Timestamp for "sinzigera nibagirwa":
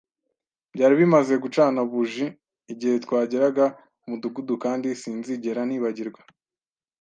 5.01-6.21